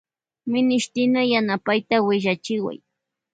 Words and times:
Minishtina 0.51 1.21
yanapayta 1.31 1.95
willachiway. 2.05 2.77